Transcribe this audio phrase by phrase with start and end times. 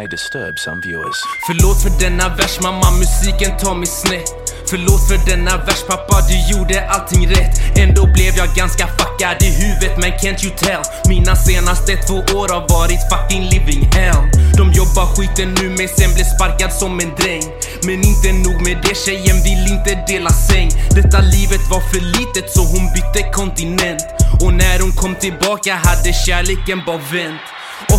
[0.00, 1.18] may disturb some viewers.
[1.46, 4.28] Förlåt för denna vers mamma, musiken tar mig snett.
[4.70, 7.54] Förlåt för denna vers pappa, du gjorde allting rätt.
[7.82, 10.82] Ändå blev jag ganska fuckad i huvudet men can't you tell?
[11.08, 14.22] Mina senaste två år har varit fucking living hell.
[14.58, 17.44] De jobbar skiten nu men sen blev sparkad som en dräng.
[17.86, 20.68] Men inte nog med det, tjejen vill inte dela säng.
[20.98, 24.02] Detta livet var för litet så hon bytte kontinent.
[24.42, 27.44] Och när hon kom tillbaka hade kärleken bara vänt.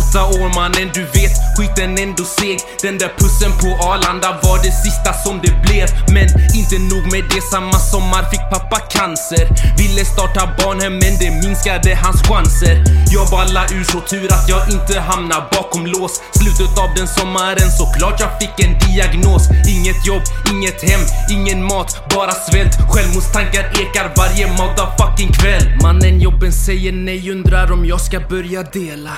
[0.00, 1.34] Åtta år mannen, du vet.
[1.56, 2.58] Skiten ändå seg.
[2.82, 5.86] Den där pussen på Arlanda var det sista som det blev.
[6.14, 9.44] Men inte nog med det, samma sommar fick pappa cancer.
[9.78, 12.74] Ville starta barnhem men det minskade hans chanser.
[13.14, 16.14] Jag balla ur så tur att jag inte hamnar bakom lås.
[16.38, 19.44] Slutet av den sommaren såklart jag fick en diagnos.
[19.74, 25.78] Inget jobb, inget hem, ingen mat, bara svält Självmordstankar ekar varje motherfucking kväll.
[25.82, 29.10] Mannen jobben säger nej, undrar om jag ska börja dela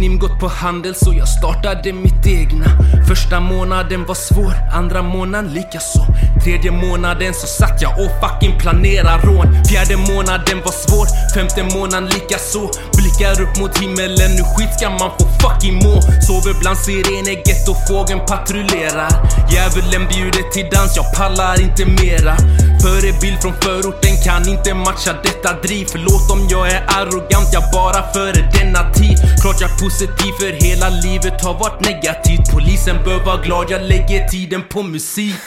[0.00, 2.66] denim gått på handel så jag startade mitt egna.
[3.08, 6.06] Första månaden var svår, andra månaden likaså.
[6.44, 9.64] Tredje månaden så satt jag och fucking planera rån.
[9.64, 12.70] Fjärde månaden var svår, femte månaden likaså.
[13.20, 16.02] Blickar upp mot himmelen, nu skit ska man få fucking må.
[16.26, 19.12] Sover bland sirener, gettofågeln patrullerar.
[19.50, 22.36] Djävulen bjuder till dans, jag pallar inte mera.
[22.82, 25.86] Förebild från förorten kan inte matcha detta driv.
[25.92, 29.16] Förlåt om jag är arrogant, jag bara före denna tid.
[29.40, 32.52] Klart jag är positiv för hela livet har varit negativt.
[32.52, 35.40] Polisen bör vara glad jag lägger tiden på musik.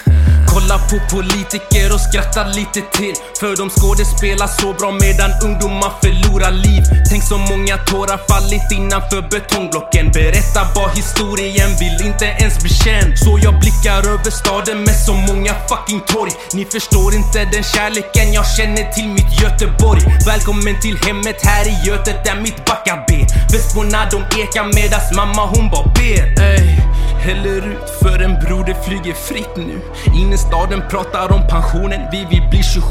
[0.54, 3.16] Kolla på politiker och skratta lite till.
[3.40, 6.84] För de skådespelar så bra medan ungdomar förlorar liv.
[7.10, 10.12] Tänk så många tårar fallit innanför betongblocken.
[10.12, 13.20] Berätta bara historien, vill inte ens bli känd.
[13.20, 16.32] Så jag blickar över staden med så många fucking torg.
[16.54, 20.02] Ni förstår inte den kärleken jag känner till mitt Göteborg.
[20.26, 25.46] Välkommen till hemmet här i Götet där mitt backa B Vesporna de ekar medas mamma
[25.46, 26.80] hon bara ber Ey,
[27.24, 29.82] Häller ut för en bror det flyger fritt nu.
[30.16, 32.84] Innerstaden pratar om pensionen, vi vill bli 27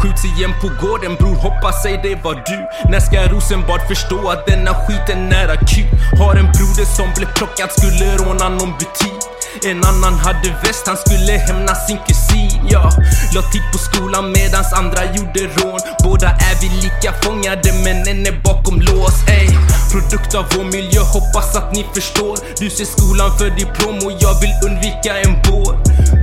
[0.00, 2.90] Skjuts igen på gården bror, hoppas säg det var du.
[2.90, 5.92] När ska Rosenbad förstå att denna skiten är akut?
[6.20, 9.20] Har en broder som blev plockad, skulle råna någon butik.
[9.64, 12.90] En annan hade väst, han skulle hämna sin kusin Ja,
[13.34, 15.80] la tid på skolan medans andra gjorde rån.
[16.04, 19.73] Båda är vi lika fångade men en är bakom lås ey.
[19.94, 24.34] Produkt av vår miljö, hoppas att ni förstår Du ser skolan för diplom och jag
[24.42, 25.72] vill undvika en bår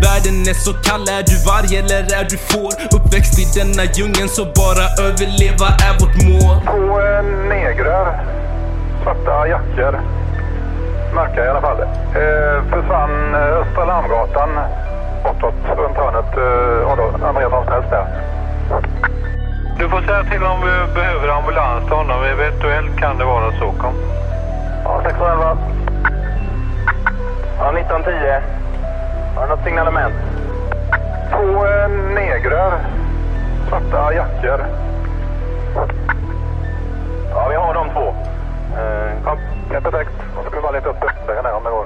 [0.06, 2.72] Världen är så kall, är du varg eller är du får?
[2.96, 7.24] Uppväxt i denna djungeln så bara överleva är vårt mål Två eh,
[7.54, 8.06] negrer,
[9.04, 9.94] svarta jackor,
[11.16, 11.82] mörka i alla fall,
[12.22, 14.50] eh, försvann eh, Östra Larmgatan
[15.24, 16.32] bortåt runt hörnet.
[16.38, 18.06] Eh, har då Andreas där
[20.22, 22.24] kolla till om vi behöver ambulans till honom.
[22.24, 23.72] Eventuellt kan det vara så.
[23.72, 23.96] Kom.
[24.84, 25.58] Ja, 611.
[27.60, 28.12] Ja, 1910.
[29.36, 30.14] Har du något signalement?
[31.32, 32.72] Två eh, negrer.
[33.70, 34.66] Svarta jackor.
[37.32, 38.08] Ja, vi har de två.
[38.78, 39.38] Eh, kom,
[39.72, 39.84] 116.
[39.84, 40.12] perfekt.
[40.36, 41.81] så ska vi bara leta upp dödsvägen här om det går.